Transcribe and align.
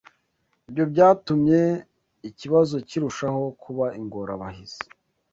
Ibyo 0.69 0.83
byatumye 0.91 1.59
ikibazo 2.29 2.75
kirushaho 2.89 3.43
kuba 3.63 3.85
ingorabahizi. 3.99 4.81